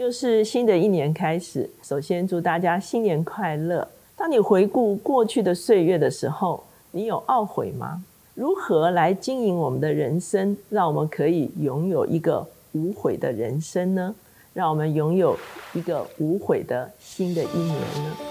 [0.00, 3.86] 又是新的一年开始，首先祝大家新年快乐。
[4.16, 8.02] 当你回顾过去的岁月的时候，你有懊悔吗？
[8.32, 14.14] 如何来经营我们的人生，让我们可以拥有一个无悔的人生呢？
[14.54, 15.36] 让我们拥有
[15.74, 18.29] 一个无悔的新的一年呢？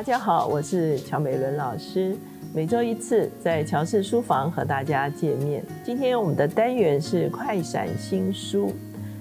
[0.00, 2.16] 大家好，我是乔美伦老师。
[2.54, 5.62] 每周一次在乔氏书房和大家见面。
[5.84, 8.72] 今天我们的单元是快闪新书。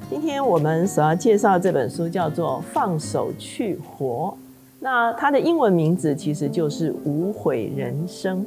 [0.09, 4.33] 今天我们所要介绍这本书叫做《放手去活》，
[4.79, 8.39] 那它的英文名字其实就是《无悔人生》。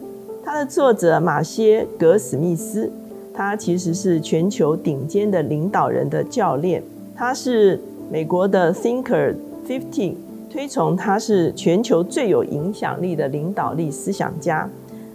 [0.42, 2.90] 它的作者马歇·格史密斯，
[3.34, 6.82] 他其实是全球顶尖的领导人的教练，
[7.14, 7.78] 他是
[8.10, 9.34] 美国的 Thinker
[9.68, 10.14] Fifty。
[10.52, 14.68] 推崇他是全球最有影响力的领导力思想家。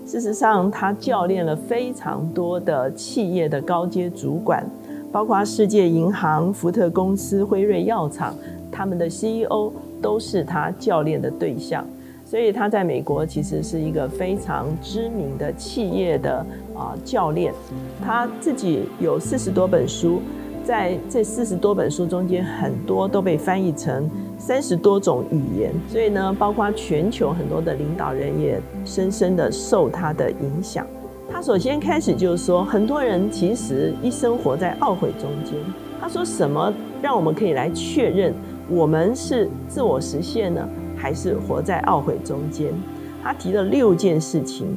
[0.03, 4.65] 事实上，他教练了非常多的企业的高阶主管，
[5.11, 8.33] 包括世界银行、福特公司、辉瑞药厂，
[8.71, 9.71] 他们的 CEO
[10.01, 11.85] 都是他教练的对象。
[12.25, 16.43] 所以他在美国其实是一个非常知名的企业的
[16.75, 17.53] 啊教练。
[18.03, 20.19] 他自己有四十多本书。
[20.63, 30.85] 在这四十多本书中间，很多都被翻译成三十多种语言，所以呢，包括全球很多的领导人也深深的受他的影响。
[31.29, 35.55] 他首先开始就是说，很多人其实一生活在懊悔中间。
[35.99, 36.71] 他说，什么
[37.01, 38.33] 让我们可以来确认
[38.69, 42.71] 我们是自我实现呢，还是活在懊悔中间？
[43.21, 44.67] 他提了六件事情：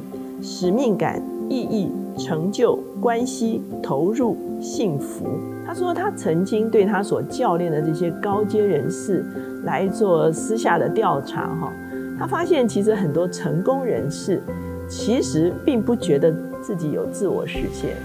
[0.41, 5.25] 使命感、意义、成就、关系、投入、幸福。
[5.71, 9.23] 他说，他曾经对他所教练的这些高阶人士
[9.63, 11.71] 来做私下的调查，哈，
[12.19, 14.41] 他发现其实很多成功人士
[14.89, 16.29] 其实并不觉得
[16.61, 17.95] 自己有自我实现，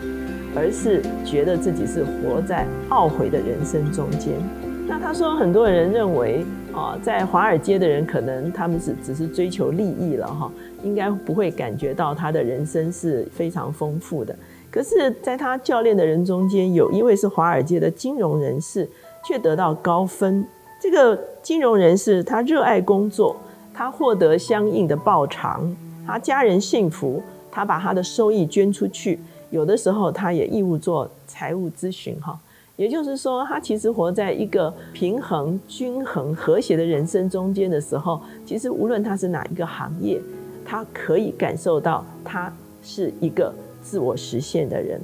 [0.54, 4.34] 而是觉得自己是活在懊悔的人生中间。
[4.86, 10.48] 那他说，很多人认为啊，在华尔街的人可能他们是只是追求利益了，哈，
[10.84, 14.32] 应该不会感觉到他的人生是非常丰富的。
[14.76, 18.86] 可是，在他教练的人中间，有一位是华尔街的金融人士，
[19.24, 20.46] 却得到高分。
[20.78, 23.34] 这个金融人士，他热爱工作，
[23.72, 25.74] 他获得相应的报偿，
[26.06, 29.18] 他家人幸福，他把他的收益捐出去。
[29.48, 32.14] 有的时候，他也义务做财务咨询。
[32.20, 32.38] 哈，
[32.76, 40.20] 也就是说，他其实活在一个平衡、均衡、和谐的人生中间的时候，其实无论他是哪一个行业，
[40.66, 43.50] 他可以感受到他是一个。
[43.86, 45.00] 自我实现的人，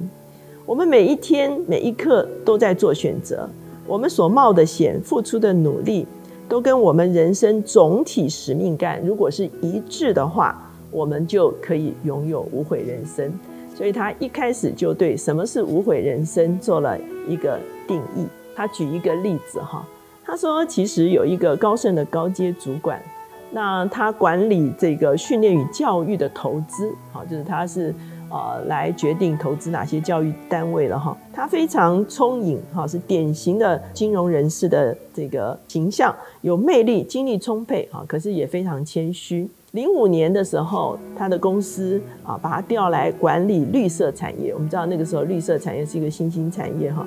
[0.65, 3.49] 我们每一天每一刻都在做选择，
[3.87, 6.05] 我们所冒的险、付出的努力，
[6.49, 13.31] 都跟我们人生总体使命感如果是一致的话，我们就可以拥有无悔人生。
[13.73, 17.57] 所以他一开始就对什么是无悔人生做了一个
[17.87, 18.27] 定义。
[18.53, 19.87] 他举一个例子哈，
[20.25, 23.01] 他说其实有一个高盛的高阶主管，
[23.49, 27.95] 那他管理这个训练与教育的投资，好，就是他是。
[28.33, 31.15] 呃，来决定投资哪些教育单位了哈。
[31.31, 38.03] 他非常聪颖哈，是典型的金融人士的这个形象，有魅力，精力充沛哈。
[38.07, 39.47] 可是也非常谦虚。
[39.73, 44.51] 零五年的时候，他的公司啊，把他调来管理绿色产业。
[44.51, 47.05] 我们知道那个时候绿色产业是一个新兴产业哈。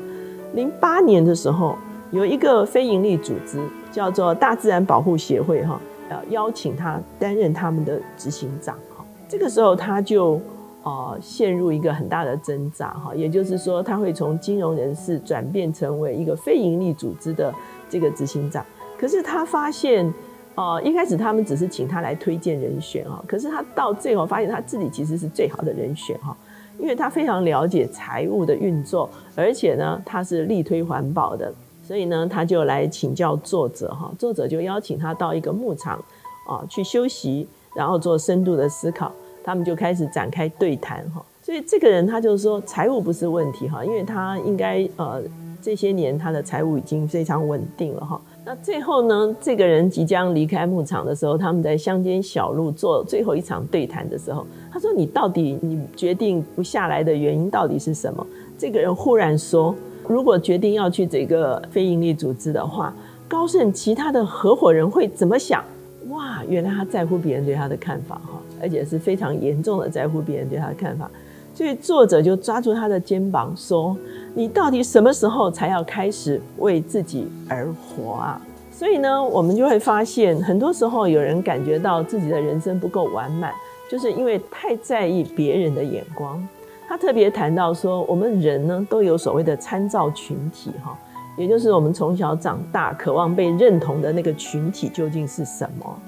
[0.55, 1.77] 零八年的时候，
[2.13, 3.61] 有一个非营利组织
[3.91, 9.05] 叫做大自然保护协会哈，要邀请他担任他们的执行长哈。
[9.29, 10.41] 这个时候他就。
[10.87, 17.53] 哦，陷入一个很大的挣扎哈，也就是说，他会从金融人士转变成为一个非营利组织的
[17.91, 18.65] 这个执行长。
[18.97, 20.15] 可是他发现，
[20.55, 26.37] 哦，一开始他们只是请他来推荐人选哈，可是他到最后发现他自己其实是最好的人选哈，
[26.79, 35.99] 因为他非常了解财务的运作，而且呢，他是力推环保的，所以呢，他就来请教作者哈，作者就邀请他到一个牧场
[36.49, 39.11] 啊去休息，然后做深度的思考。
[39.47, 45.23] 他们就开始展开对谈哈，所以这个人他就是说财务不是问题哈，因为他应该呃
[45.63, 48.21] 这些年他的财务已经非常稳定了哈。
[48.45, 58.27] 那最后呢，这个人即将离开牧场的时候，他们在乡间小路做最后一场对谈的时候，他说：“你到底你决定不下来的原因到底是什么？”
[58.59, 59.73] 这个人忽然说
[60.09, 62.93] ：“如果决定要去这个非营利组织的话，
[63.29, 65.65] 高盛其他的合伙人会怎么想？”
[66.11, 68.41] 哇，原来他在乎别人对他的看法哈。
[68.59, 71.11] 而且是非常严重的在乎别人对他的看法，
[71.55, 73.95] 所以作者就抓住他的肩膀说
[74.33, 78.41] ：“你到底什么时候才要开始为自己而活啊？”
[78.73, 83.53] 所以呢，我们就会发现，很多时候有人感觉到自己的人生不够完满，
[83.91, 86.43] 就是因为太在意别人的眼光。
[86.89, 90.97] 他特别谈到说，我们人呢都有所谓的参照群体哈，
[91.37, 95.99] 也就是我们从小长大渴望被认同的那个群体究竟是什么？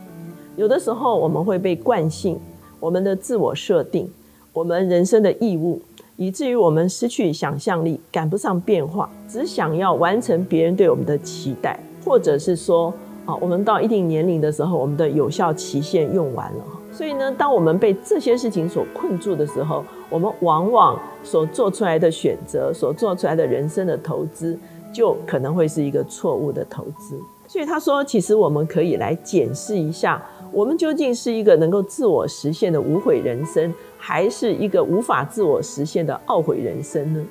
[0.56, 2.38] 有的时候我们会被惯性、
[2.80, 4.10] 我们的自我设定、
[4.52, 5.80] 我们人生的义务，
[6.16, 12.92] 以至于我们失去想象力，赶不上变化，只想要完成别人对我们的期待，或者是说。
[13.28, 24.58] 啊，我们到一定年龄的时候，我们的有效期限用完了，所以呢，当我们被这些事情所困住的时候，我们往往所做出来的选择，所做出来的人生的投资，
[24.92, 27.20] 就可能会是一个错误的投资。
[27.46, 37.24] 所以他说，其实我们可以来检视一下，我们究竟是一个能够自我实现的无悔人生，还是一个无法自我实现的懊悔人生呢？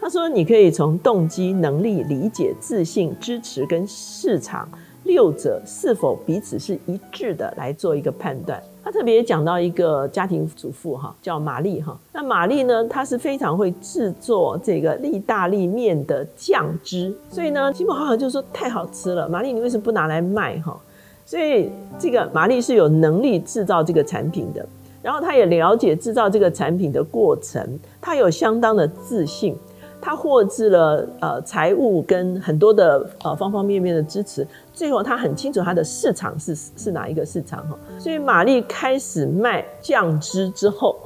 [0.00, 4.68] 他说，你可以从动机、能力、理解、自信、支持跟市场。
[5.06, 8.62] 六者是否彼此是一致的来做一个判断？
[8.84, 11.96] 他特别讲到一个家庭主妇哈，叫玛丽哈。
[12.12, 19.28] 那玛丽呢，她是非常会制作这个意大利面的酱汁，所以呢，吉姆好友就说太好吃了。
[19.28, 20.78] 玛丽，你为什么不拿来卖哈？
[21.24, 24.64] 所以这个玛丽是有能力制造这个产品的，
[25.02, 29.56] 然后她也了解制造这个产品的过程，她有相当的自信。
[30.00, 40.96] 他获知了呃财务跟很多的呃方方面面的支持，最后他很清楚他的市场是是哪一个市场哈，所以玛丽开始卖酱汁之后，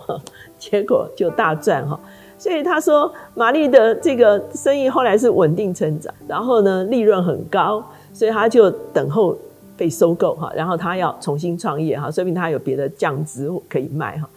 [0.58, 1.98] 结果就大赚哈，
[2.36, 7.82] 所以他说玛丽的这个生意后来是稳定成长，然后呢利润很高，
[8.12, 9.34] 所以他就等候
[9.76, 14.28] 被收购哈，然后他要重新创业哈，说明他有别的酱汁可以卖哈。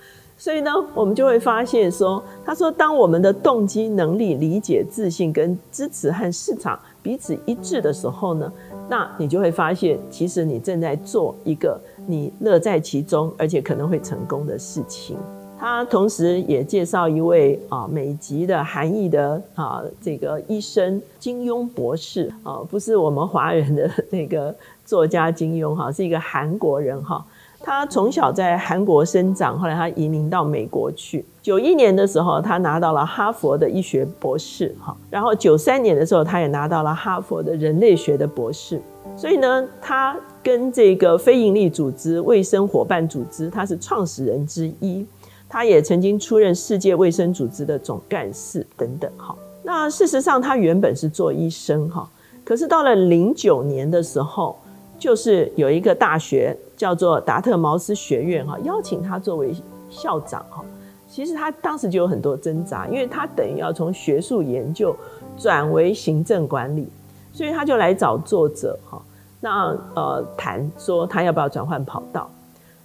[0.44, 8.52] 所以呢，我们就会发现说，他说，当我们的动机、能力、理解、自信跟支持和市场彼此一致的时候呢，
[8.90, 15.16] 那你就会发现，其实你正在做一个你乐在其中，而且可能会成功的事情。
[15.58, 24.54] 他同时也介绍一位啊美籍的韩裔的啊这个医生金庸博士啊，不是我们华人的那个
[24.84, 27.26] 作家金庸哈，是一个韩国人哈。
[27.66, 31.24] 他从小在韩国生长，后来他移民到美国去。
[31.42, 34.94] 九一年的时候，他拿到了哈佛的医学博士，哈。
[35.10, 38.82] 然后九三年的时候，他也拿到了哈佛的人类学的博士。
[39.16, 40.14] 所以呢，他
[40.44, 45.06] 跟这个非营利组织卫生伙伴组织，他是创始人之一。
[45.48, 49.34] 他也曾经出任世界卫生组织的总干事等等，哈。
[49.64, 52.10] 那事实上，他原本是做医生，哈。
[52.44, 54.58] 可是到了零九年的时候，
[55.00, 56.58] 就是有一个大学。
[56.84, 59.56] 叫做达特茅斯学院哈，邀请他作为
[59.90, 60.62] 校长哈。
[61.08, 64.94] 其实他当时就有很多挣扎，因为他等于要从学术研究
[65.38, 66.90] 转为行政管理，
[67.32, 69.02] 所以他就来找作者哈。
[69.40, 72.30] 那呃谈说他要不要转换跑道？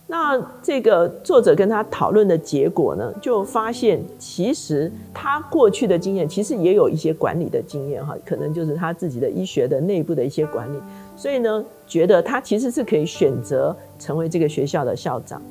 [0.06, 10.78] 那这个作者跟他讨论的结果呢，就发现其实他过去的经验其实也有一些管理的经验哈，可能就是他自己的医学的内部的一些管理。
[11.18, 15.42] 所以呢，觉得他其实是可以选择成为这个学校的校长。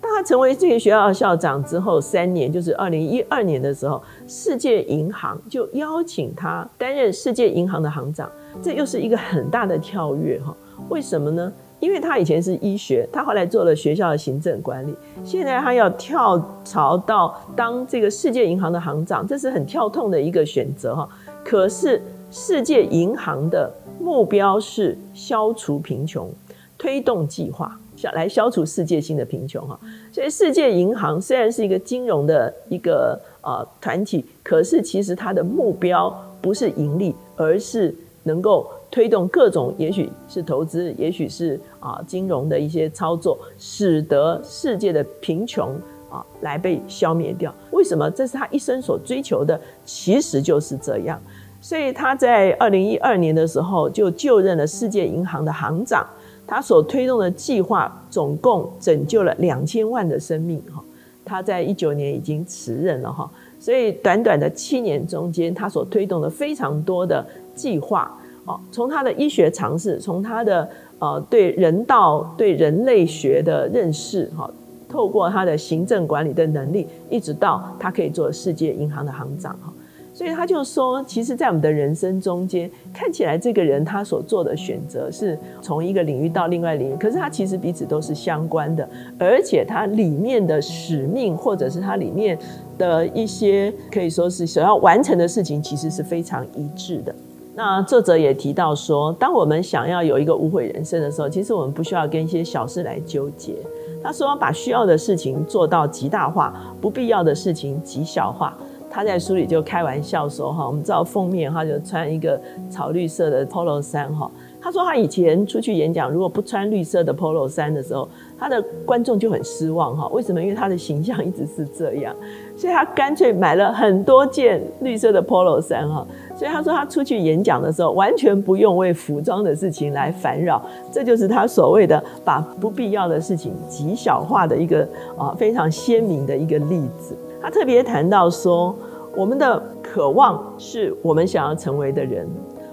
[0.00, 8.30] 当他成为这个学校的校长之后，三年，就是二零一二年的时候，世界银行就邀请他担任世界银行的行长。
[8.62, 10.54] 这又是一个很大的跳跃哈。
[10.90, 11.52] 为什么呢？
[11.80, 14.94] 因为他以前是医学，他后来做了学校的行政管理，
[15.24, 21.08] 现在他要跳槽到当这个世界银行的行长，这是很跳痛的一个选择哈。
[21.44, 23.68] 可是世界银行的。
[24.06, 26.30] 目标是消除贫穷，
[26.78, 29.76] 推动计划，想来消除世界性的贫穷哈。
[30.12, 36.08] 所以世界银行虽然是一个金融的一个呃团体，可是其实它的目标
[36.40, 45.74] 不是盈利，而是能够推动各种，也许是投资，也许是啊金融的一些操作，使得世界的贫穷
[46.08, 47.52] 啊来被消灭掉。
[47.72, 48.08] 为什么？
[48.08, 51.20] 这是他一生所追求的，其实就是这样。
[51.60, 56.06] 所以他在二零一二年的时候就就任了世界银行的行长，
[56.46, 60.82] 他所推动的计划总共拯救了两千万的生命哈。
[61.24, 70.68] 他在一九年已经辞任了哈，所以短短的七年中间，他所推动的非常多的计划哦，从他的医学尝试，从他的
[71.00, 74.48] 呃对人道对人类学的认识哈，
[74.88, 79.72] 透过他的行政管理的能力，一直到他可以做世界银行的行长哈。
[80.16, 92.38] 所以他就说，其实，在我们的人生中间，看起来这个人他所做的选择是从一个领域到另外领域，可是他其实彼此都是相关的，而且他里面的使命或者是他里面
[92.78, 97.14] 的一些可以说是想要完成的事情，其实是非常一致的。
[97.54, 103.54] 那作者也提到说，当我们想要有一个无悔人生的时候，其实我们不需要跟一些小事来纠结。
[104.02, 108.56] 他说把需要的事情做到极大化，不必要的事情极小化。
[108.96, 114.30] 他在书里就开玩笑说：“哈，我们知道封面哈就穿一个草绿色的 polo 衫哈。
[114.58, 120.08] 他说他以前出去演讲，如果不穿绿色的 polo 衫的时候，他的观众就很失望哈。
[120.08, 120.40] 为什么？
[120.40, 122.16] 因为他的形象一直是这样，
[122.56, 126.06] 所以他干脆买了很多件绿色的 polo 衫哈。
[126.34, 130.64] 所以他说他出去演讲的时候，完全不用为服装的事情来烦扰。
[130.90, 134.88] 这就是他所谓的把不必要的事情极小化的一个
[135.18, 137.14] 啊非常鲜明的一个例子。
[137.42, 138.74] 他特别谈到说。
[139.16, 142.28] 我们的渴望是我们想要成为的人，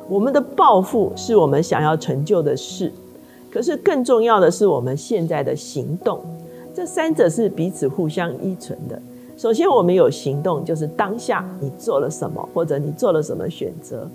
[0.10, 2.92] 我们的抱负是我们想要成就的事。
[3.50, 6.20] 可是更重要的是我们现在的行动，
[6.76, 9.02] 这三者是彼此互相依存的。
[9.38, 14.06] 首先，我们有行动，就是当下你做了什么，或者你做了什么选择。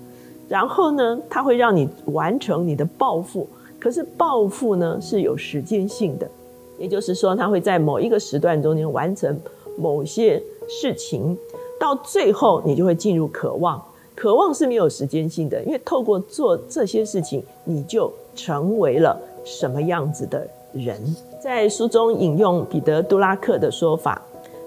[0.47, 3.47] 然后呢，它会让你完成你的抱负。
[3.79, 6.29] 可是抱负呢是有时间性的，
[6.77, 9.35] 也就是说，它会在某一个时段中间完成
[9.79, 11.37] 某些事情。
[11.79, 13.81] 到最后，你就会进入渴望。
[14.13, 21.01] 渴望是没有时间性的，因为透过做这些事情，你就成为了什么样子的人。
[21.41, 24.21] 在书中引用彼得·杜拉克的说法，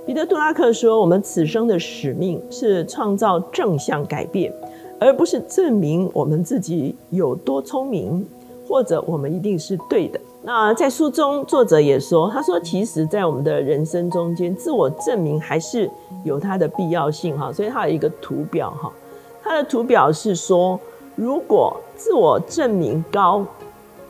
[0.07, 4.51] 彼得·杜拉克说：“我们此生的使命是创造正向改变，
[4.99, 8.27] 而不是证明我们自己有多聪明，
[8.67, 15.89] 或者我们一定是对的。”那在书中，作者也说：“他说，其实，在我们的人生中间，自我证明还是
[16.25, 17.53] 有它的必要性哈。
[17.53, 18.91] 所以，他有一个图表哈。
[19.41, 20.79] 他的图表是说，
[21.15, 23.45] 如果自我证明高，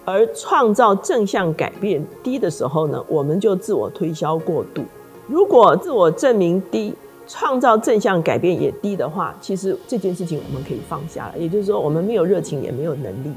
[0.06, 4.80] 而创造正向改变低的时候呢，我们就自我推销过度；
[5.26, 6.94] 如果自我证明低，
[7.28, 11.34] 创造正向改变也低的话，其实这件事情我们可以放下了。
[11.38, 13.30] 也就是说，我们没有热情，也没有能力。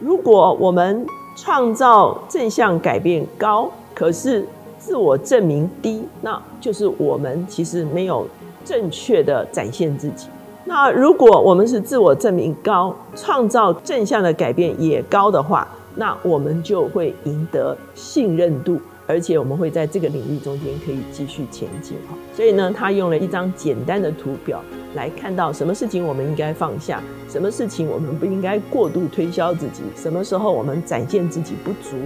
[0.00, 4.46] 如果我们创造正向改变高，可是
[4.78, 8.26] 自我证明低，那就是我们其实没有
[8.64, 10.28] 正确的展现自己。
[10.64, 18.80] 那如果我们是自我证明高，创造正向的改变也高的话，那我们就会赢得信任度。
[19.12, 24.64] 而且我们会在这个领域中间可以继续前进哈，所以呢，他用了一张简单的图表
[24.94, 31.98] 来看到什么事情我们应该放下，什么事情我们不应该过度推销自己，什么时候我们展现自己不足，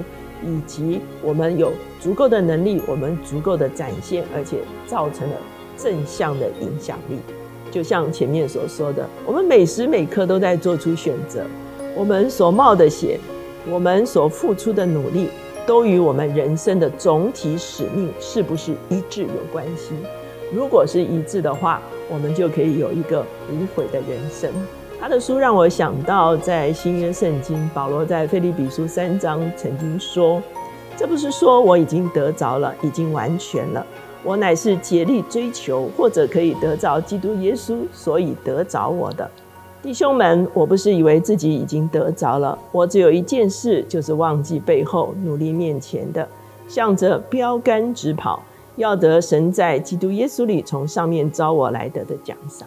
[0.44, 5.36] 以及我们有足够的能力，我们足够的展现，而且造成了
[5.78, 7.18] 正向的影响力。
[7.70, 11.44] 就像前面所说的，我们每时每刻都在做出选择，
[11.94, 13.20] 我们所冒的险，
[13.70, 15.28] 我们所付出的努力。
[15.66, 19.94] 都与我们人生的总体使命是不是一致有关系？
[20.54, 24.48] 如果是一致的话，我们就可以有一个无悔的人生。
[25.00, 30.40] 他的书让我想到，在新约圣经，保罗在腓立比书三章曾经说
[30.96, 33.84] ：“这不是说我已经得着了，已经完全了，
[34.22, 39.28] 我乃是竭力追求，或者可以得着基督耶稣，所以得着我的。”
[39.86, 46.28] 弟兄们，我不是以为自己已经得着了，我只有一件事，就是忘记背后，努力面前的，
[46.66, 48.42] 向着标杆直跑，
[48.74, 52.66] 要得神在基督耶稣里从上面招我来得的奖赏。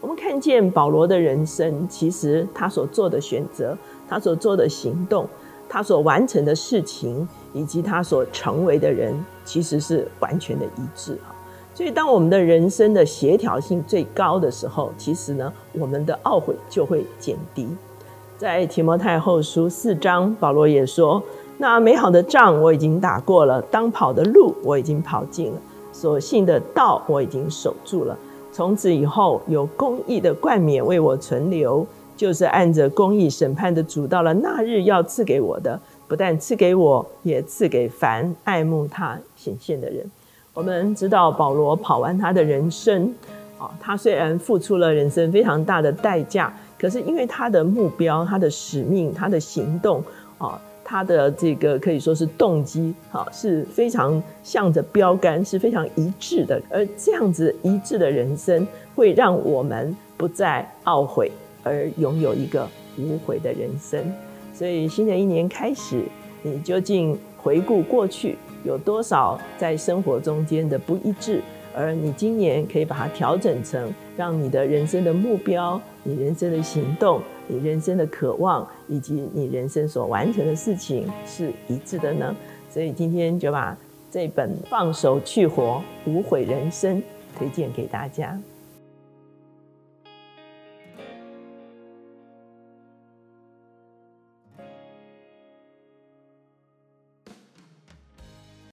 [0.00, 5.28] 我们看见保罗的人生，其实他所做的选择，他所做的行动，
[5.68, 11.37] 他所完成的事情，以及他所成为的人，其实是完全的一致啊。
[11.78, 17.68] 所以，当我们的人生的协调性最高的时候，其实呢，我们的懊悔就会减低。
[18.36, 21.22] 在提摩太后书四章，保罗也说
[21.56, 25.58] ：“那美好的仗我已经打过了，当跑的路我已经跑尽了，
[25.92, 28.18] 所信的道我已经守住了。
[28.50, 40.04] 从此以后，有公义的冠冕为我存留，就是按着公义审判的主，到了那日要赐给我的，不但赐给我，也赐给凡爱慕他显现的人。”
[40.58, 43.14] 我们知道保罗跑完他的人生，
[43.58, 50.02] 啊，他虽然付出了人生非常大的代价，可是因为他的目标、他的使命、他的行动，
[50.36, 56.60] 啊，他的这个可以说是动机，啊，是非常向着标杆，是非常一致的。
[56.68, 61.30] 而这样子一致的人生，会让我们不再懊悔，
[61.62, 64.02] 而拥有一个无悔的人生。
[64.52, 66.02] 所以新的一年开始，
[66.42, 68.36] 你究竟回顾过去？
[68.64, 71.42] 有多少在生活中间的不一致，
[71.74, 82.34] 而你今年可以把它调整成，让你的人生的目标、你人生的行动、你人生的渴望，以及你人生所完成的事情是一致的呢？
[82.70, 83.76] 所以今天就把
[84.10, 86.96] 这本《放手去活，无悔人生》
[87.38, 88.38] 推荐给大家。